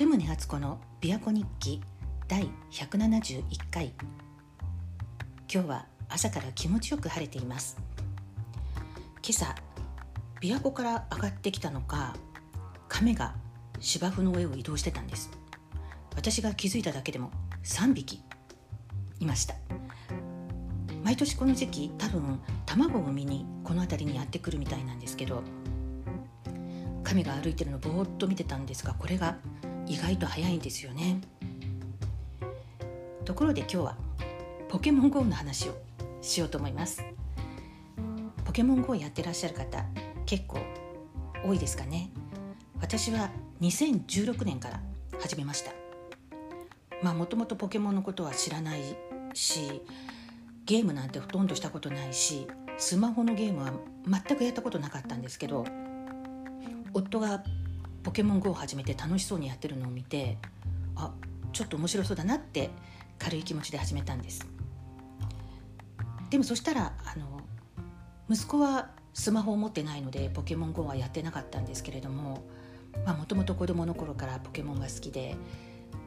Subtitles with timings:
[0.00, 1.82] 音宗敦子の琵琶湖日記
[2.28, 3.92] 第171回。
[5.52, 7.76] 今日は朝から気持ちよく晴れています。
[9.20, 9.56] 今朝
[10.40, 12.14] 琵琶湖から上がってきたのか
[12.88, 13.34] 亀が
[13.80, 15.32] 芝生の上を移動してたんです。
[16.14, 17.32] 私が気づいただけでも
[17.64, 18.22] 3匹
[19.18, 19.56] いました。
[21.02, 25.42] 毎年この時期多分卵を産みにこの辺りにやってくるみたいなんですけど
[27.02, 29.38] 亀が歩いてるのをぼーっと見てたんですがこれが
[29.88, 31.20] 意外と早いんですよね。
[33.24, 33.96] ところで今日は
[34.68, 35.72] ポケモン GO の話を
[36.20, 37.02] しようと思います。
[38.44, 39.84] ポケモン GO やってらっしゃる方
[40.26, 40.58] 結構
[41.42, 42.10] 多いですかね。
[42.80, 43.30] 私は
[43.62, 44.80] 2016年から
[45.20, 45.72] 始めました。
[47.02, 48.82] まあもともとポケモンのことは知らない
[49.32, 49.82] し
[50.66, 53.72] ゲームなんてほとんどしたことないしスマホのゲームは
[54.06, 55.64] 全くやったことなかったんですけど
[56.92, 57.42] 夫が
[58.08, 60.38] ポケモン GO を始めて楽しそうにやってるのを見て
[60.96, 61.12] あ
[61.52, 62.70] ちょっと面白そうだなって
[63.18, 64.48] 軽い気持ちで始めたんです。
[66.30, 67.42] でもそしたらあの
[68.30, 72.44] 息子はスマホを持ってないのでポケモン GO はやってなかったんですけれども
[73.04, 75.36] もともと子供の頃からポケモンが好きで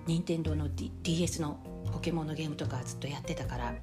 [0.08, 1.60] 任天堂の、D、DS の
[1.94, 3.76] ポケモンのゲームとかずっとやってたから、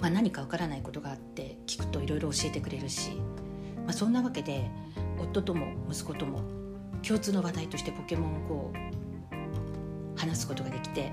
[0.00, 3.12] まあ、何かわからないことがあって聞くといろいろ教えてくれるし、
[3.84, 4.68] まあ、そんなわけで
[5.20, 6.57] 夫とも息子とも
[7.06, 8.72] 共通の話題としてポケモン GO を
[10.16, 11.12] 話すことができて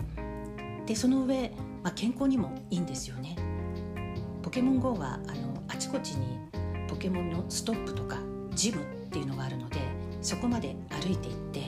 [0.85, 1.51] でその上、
[1.83, 3.35] まあ、健康にもいいんですよね。
[4.43, 6.37] ポケモン GO はあのあちこちに
[6.87, 8.19] ポケモンのストップとか
[8.53, 9.79] ジムっていうのがあるので
[10.21, 11.59] そこまで歩いていって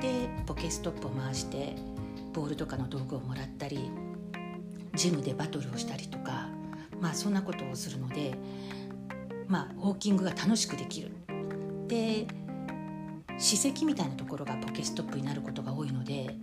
[0.00, 1.74] でポケストップを回して
[2.32, 3.90] ボールとかの道具をもらったり
[4.94, 6.48] ジムでバトルをしたりとか
[7.00, 8.34] まあそんなことをするので
[9.48, 11.12] まあウォーキングが楽しくできる
[11.88, 12.26] で
[13.38, 16.34] 史跡みたいなところがポケストップになることが多いので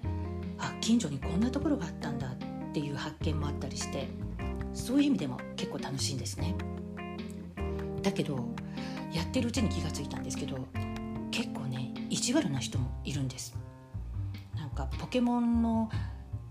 [0.57, 4.07] あ近所にこんなところがあったんだっていう発見もあったりして
[4.73, 6.55] そういう意味でも結構楽しいんですね。
[8.01, 8.37] だけど
[9.11, 10.57] やってるうちに気がついたんですけど
[11.31, 13.55] 結構ね意地悪な人もいるんです。
[14.55, 15.89] なんかポケモンの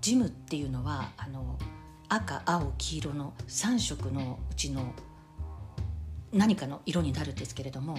[0.01, 1.59] ジムっていうのはあの
[2.09, 4.95] 赤青黄色の3色のうちの
[6.33, 7.97] 何かの色になるんですけれども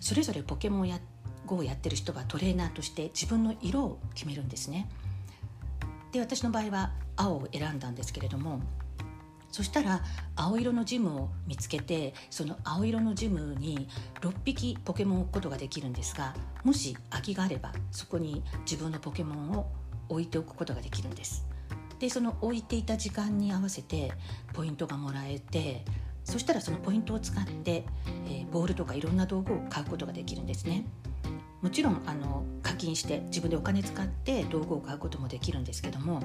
[0.00, 1.17] それぞれポケモンをやって
[1.48, 4.88] GO をやってる人はトレーナーとして自分の色を決めるんですね。
[6.12, 8.60] で私の場合は青を選んだんですけれども
[9.50, 10.02] そしたら
[10.36, 13.88] 青色のジムを見つけてその青色のジムに
[14.20, 19.66] 6匹ポケモンを置くことができるんですがもし空きがあればそこに自分のポケモンを
[20.08, 21.46] 置いておくことができるんです。
[21.98, 24.12] でその置いていた時間に合わせて
[24.52, 25.84] ポイントがもらえて
[26.22, 27.84] そしたらそのポイントを使って、
[28.28, 30.84] えー、ボールとかいろんな道具を買うことができるんですね。
[31.62, 36.22] もちろんあの課金して自分でお金使って道具を買うこともできるんですけども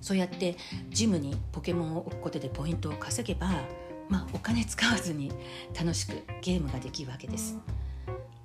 [0.00, 0.56] そうやって
[0.88, 3.48] ジムにポケモンを置くことでポイントを稼げば、
[4.08, 5.30] まあ、お金使わずに
[5.78, 7.58] 楽しくゲームができるわけです。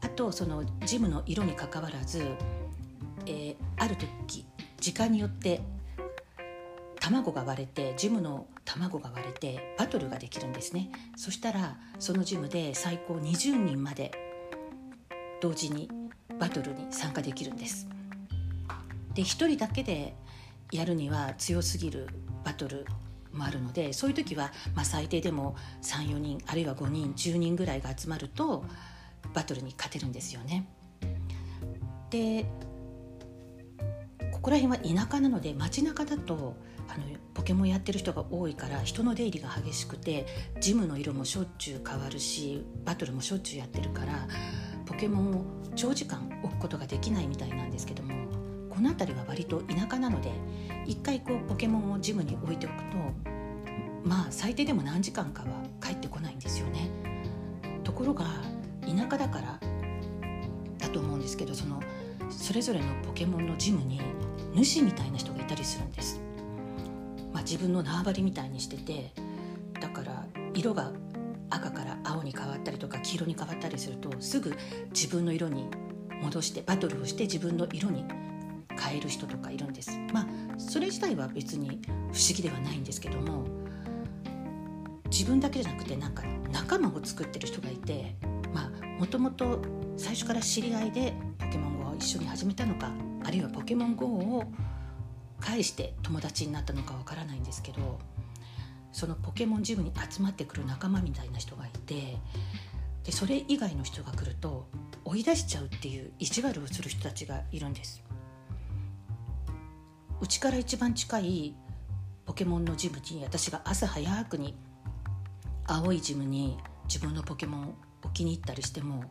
[0.01, 2.23] あとそのジムの色にかかわらず、
[3.25, 4.45] えー、ある時
[4.79, 5.61] 時間によって
[6.99, 14.24] 卵が割れてジムの卵が割れてバトルができるんですねそしたらそのジムで最高20人まで
[15.41, 15.89] 同時に
[16.39, 17.87] バトルに参加できるんです
[19.13, 20.15] で1人だけで
[20.71, 22.07] やるには強すぎる
[22.43, 22.85] バトル
[23.31, 28.65] もあるのでそういう時は、まあ、最低でも34人あるいは5人10人ぐらいが集まると
[29.33, 30.67] バトルに勝てるんですよね。
[32.09, 32.45] で
[34.31, 36.55] ここら辺は田舎なので街中だと
[36.87, 37.03] あの
[37.33, 40.27] ポケモンやってる人が多いから人の出入りが激しくて
[40.61, 44.27] ジムの色もしょっちゅう変わるしバトルもしょっちゅうやってるから
[44.85, 48.13] ポケモンを長時間置くことができないみたいなんですけども
[48.69, 50.31] この辺りは割と田舎なので
[50.85, 52.97] 一回こうポケモンをジムに置いておくと
[54.03, 55.47] まあ最低でも何時間かは
[55.81, 56.89] 帰ってこないんですよね。
[57.83, 58.25] ところが
[58.81, 59.59] 田舎だから
[60.77, 61.81] だと思うんですけどその
[62.29, 64.01] それぞれのポケモンのジムに
[64.53, 66.19] 主みたいな人がいたりするんです。
[67.33, 69.11] まあ、自分の縄張りみたいにしてて
[69.81, 70.91] だから色が
[71.49, 74.55] 赤から青に変わったりとか黄色に変わったりするとすぐ
[74.91, 75.69] 自分の色に
[76.21, 78.05] 戻してバトルをして自分の色に
[78.77, 79.97] 変える人とかいるんです。
[80.13, 80.27] まあ
[80.57, 83.45] それ自体は別に不思議ではないんですけども
[85.09, 88.15] 自分だけじゃなくてなんか仲間を作ってる人がいて
[88.53, 89.61] まあもともと
[89.97, 92.91] 最初から知り合いでポケモン GO を一緒に始めたのか
[93.23, 94.43] あるいはポケモン GO を
[95.39, 97.99] 介して友達になったのかわからないんですけど
[98.95, 102.17] そのポケモンジムに集まってくる仲間みたいな人がいて
[103.03, 104.69] でそれ以外の人が来ると
[105.03, 108.01] 追い出しちゃうっていう意地悪をする人たちがいるんです。
[110.21, 111.55] うちから一番近い
[112.25, 114.55] ポケモンのジムに私が朝早くに
[115.65, 116.57] 青いジムに
[116.87, 119.03] 自分のポケモンを置きに行ったりしても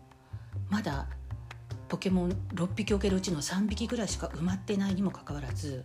[0.70, 1.08] まだ
[1.90, 5.84] ポケモン6匹置けるうちの3匹ぐらいしか埋まってないにもかかわらず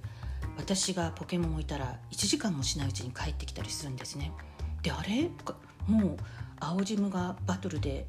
[0.60, 4.34] 私がポケモンを置いたら1時間もしないうちに帰ってきたりするんですね。
[4.84, 5.30] であれ？
[5.88, 6.18] もう
[6.60, 8.06] 青ジムがバトルで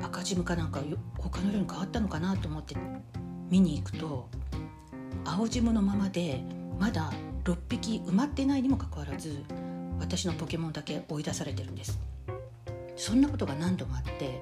[0.00, 0.80] 赤ジムかなんか
[1.18, 2.76] 他の色に変わったのかなと思って
[3.50, 4.28] 見に行くと
[5.24, 6.40] 青ジムのままで
[6.78, 7.12] まだ
[7.44, 9.42] 6匹埋まってないにもかかわらず
[9.98, 11.98] 私のポケモンだけ追い出されてるんです
[12.96, 14.40] そんなことが何度もあって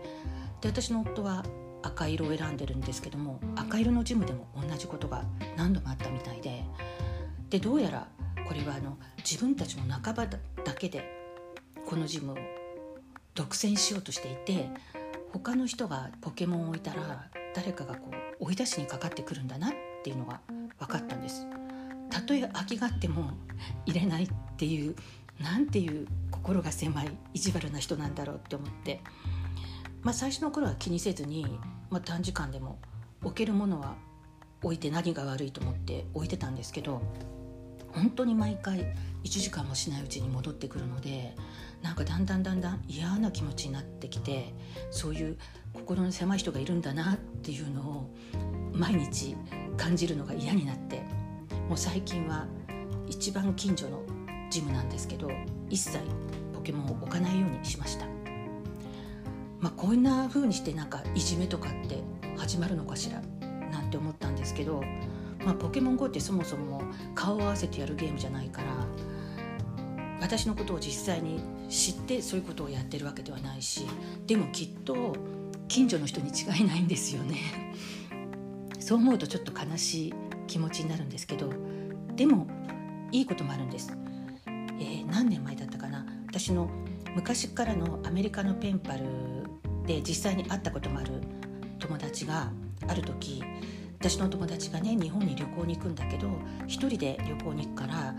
[0.60, 1.44] で私の夫は
[1.82, 5.24] 赤色を選んでるんですけども赤色のジムでも同じことが
[5.56, 6.62] 何度もあったみたいで
[7.50, 8.08] でどうやら
[8.46, 10.38] これはあの自分たちの仲間だ
[10.78, 11.04] けで
[11.84, 12.36] このジムを
[13.34, 14.68] 独占しようとしていて
[15.32, 18.10] 他の人がポケモンを置いたら誰かがこ
[18.40, 19.72] う追い出しにかかってくるんだなっ
[20.02, 20.40] ていうのが
[20.78, 21.46] 分かったんです。
[22.10, 23.30] たとえ空きがあっても
[23.84, 24.94] 入れないっていう
[25.40, 29.00] なんていう心が狭い意地悪な人なんだろうって思って、
[30.02, 31.58] まあ、最初の頃は気にせずに、
[31.90, 32.78] まあ、短時間でも
[33.22, 33.96] 置けるものは
[34.62, 37.02] 置いて何が悪いと思って置いてたんですけど
[37.96, 38.94] 本当に毎回
[39.24, 41.34] 1時間もしないうちに戻ってくるので
[41.82, 44.54] なんかだんだんだんだん嫌な気持ちになってきて
[44.90, 45.38] そういう
[45.72, 48.14] 心の狭い人がいるんだなっていうのを
[48.72, 49.34] 毎日
[49.78, 51.00] 感じるのが嫌になって
[51.68, 52.46] もう最近は
[53.06, 54.02] 一番近所の
[54.50, 55.30] ジムなんですけど
[55.70, 55.98] 一切
[56.52, 58.06] ポケモンを置かないようにしました。
[59.58, 62.02] まあ、こんな風にしてなんかいじめとかって
[62.36, 63.20] 始まるのかしら
[63.70, 64.82] なんて思ったんですけど、
[65.46, 66.82] まあ、ポケモン GO ってそもそも
[67.14, 68.86] 顔を合わせてやるゲームじゃないから
[70.20, 73.86] 私のことを実際に知ってそういうことをやってるわけではないし
[74.26, 75.14] でもきっと
[75.68, 77.36] 近所の人に違いないんですよね。
[78.80, 80.14] そう思うとちょっと悲しい
[80.46, 81.52] 気持ちになるんですけど
[82.14, 82.46] でも
[83.10, 83.92] いいこともあるんです、
[84.46, 86.04] えー、何年前だったかな。
[86.26, 86.68] 私の
[87.14, 89.04] 昔からのアメリカのペンパル
[89.86, 91.12] で実際に会ったこともある
[91.78, 92.50] 友達が
[92.88, 93.42] ある時
[93.98, 96.28] 私の友達がね日本に旅行に行くんだけど
[96.66, 98.14] 一人で旅行に行くから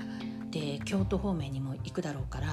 [0.51, 2.47] で京都方面にも行くだろうから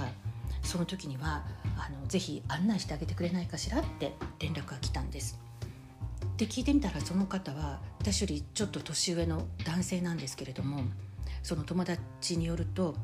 [0.63, 1.45] その時には
[1.77, 5.39] あのぜひ案内してあげてくれないかしらって連絡が来たんです。
[6.37, 10.81] で聞いてみたらその方は私よりちょっと年上の男性なんですけれども
[11.43, 12.97] その友達によると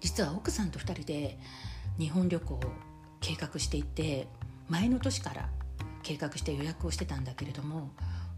[0.00, 1.38] 実は奥さんと2人で
[1.98, 2.60] 日本旅行を
[3.20, 4.26] 計画していて
[4.68, 5.48] 前の年から
[6.02, 7.90] 計画して予約をしてたんだけれども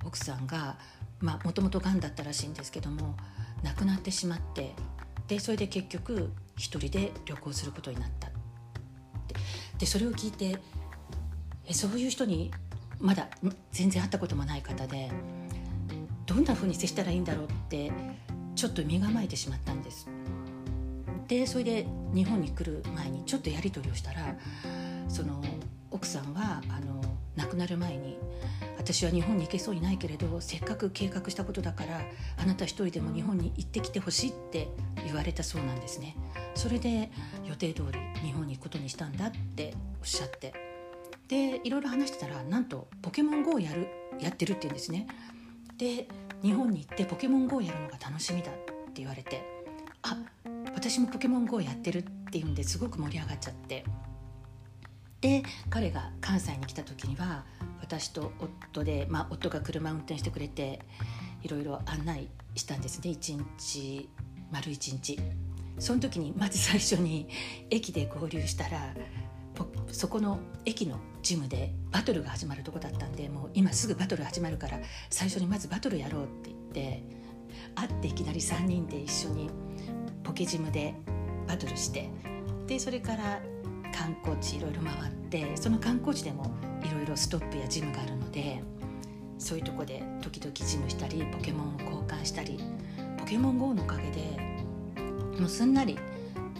[0.04, 0.76] 奥さんが
[1.20, 3.16] もともとがんだったらしいんですけども
[3.62, 4.72] 亡くなってしまって
[5.28, 8.28] でそれで結局一人で旅行することになった
[9.78, 10.58] でそれを聞いて
[11.66, 12.50] えそういう人に
[13.00, 13.28] まだ
[13.72, 15.10] 全然会ったこともない方で
[16.26, 17.92] どんなふうに接したらいいんだろうって
[18.54, 20.08] ちょっと身構えてしまったんです。
[21.28, 24.36] でそれで日本に来る前にちょっとやり取りをしたら
[25.08, 25.42] その
[25.90, 27.02] 奥さんはあの
[27.36, 28.18] 亡くなる前に
[28.84, 32.02] 私は日本に行けそうにないけれどせっかく計画したことだから
[32.36, 34.68] あなた一人でも日本に行ってきてほしいって
[35.06, 36.14] 言われたそうなんですね。
[36.54, 37.10] それで
[37.46, 40.52] 予定通り日本に行くことにしたんだっておっしゃって。
[41.28, 43.88] でいろいろ話してたらなんとポケモン GO をやる
[44.20, 45.06] やってるって言うんですね。
[45.78, 46.06] で
[46.42, 49.42] 日本に行ってポケモン GO をやるのが楽しみだって言われて
[50.02, 50.18] あ
[50.74, 53.82] 私もポケモン GO やってるっていうんですごく盛り上がっちゃって。
[55.22, 57.46] で彼が関西に来た時には
[57.84, 60.80] 私と夫で、まあ、夫が車運転してくれて
[61.42, 63.10] いろいろ案内したんですね。
[63.10, 64.08] 一日
[64.50, 65.18] 丸一日。
[65.78, 67.28] その時にまず最初に
[67.68, 68.94] 駅で合流したら
[69.88, 74.78] そこの駅のジムでバトルが始まるとこだったんでもう今すぐバトル始まるから
[75.10, 77.02] 最初にまずバトルやろうって言って
[77.74, 79.50] 会っていきなり3人で一緒に
[80.22, 80.94] ポケジムで
[81.48, 82.08] バトルして
[82.68, 83.40] でそれから
[83.92, 86.54] 観光地いろいろ回ってその観光地でも
[87.04, 88.62] いろストップやジムがあるので
[89.38, 92.58] そういうとこで時々ジムしたりポケモンを交換したり
[93.18, 94.20] ポケモン GO のおかげで
[95.38, 95.98] もうすんなり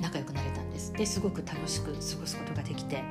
[0.00, 0.92] 仲良くなれたんです。
[0.92, 3.02] ですごく楽しく過ごすことができて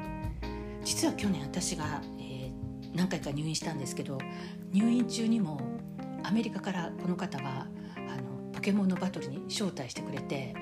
[0.83, 4.17] 実は去年私が、えー、何回か入院したんですけど
[4.71, 5.59] 入院中にも
[6.23, 10.53] アメリカからこの方はあのポケモンのバトルに招待してくれて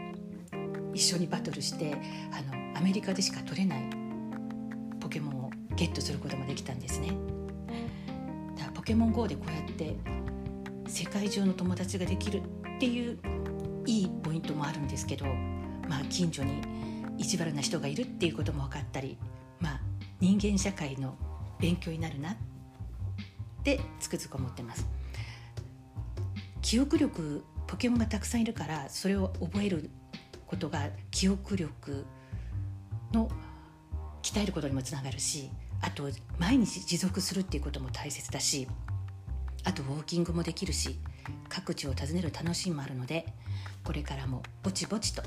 [0.94, 1.96] 一緒にバトルして
[2.32, 4.01] あのアメリカでしか取れない
[5.82, 7.08] ゲットすることもできたんですね。
[8.56, 9.96] だからポケモン GO でこうやって
[10.88, 12.44] 世界中の友達ができる
[12.76, 13.18] っていう
[13.88, 15.26] いいポイントもあるんですけど、
[15.90, 16.62] まあ、近所に
[17.18, 19.18] 意地悪な人がいるっていうことも分かったり、
[19.60, 19.82] まあ、
[20.20, 21.18] 人間社会の
[21.60, 22.36] 勉強になるなっ
[23.64, 24.86] てつくづく思ってます。
[26.62, 29.90] 記憶力ポケモンがたくさんいるからそれを覚える
[30.46, 32.06] ことが記憶力
[33.14, 33.32] の
[34.22, 35.50] 鍛えることにもつながるし
[35.82, 38.68] あと毎日持続するっていうことも大切だし
[39.64, 40.98] あとウォーキングもできるし
[41.50, 43.26] 各地を訪ねる楽しみもあるので
[43.84, 45.22] これからもぼちぼちと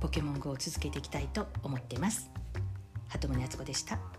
[0.00, 2.30] ポケモン GO を続けていきたいと思っています。
[3.08, 4.13] 鳩宗敦子でした。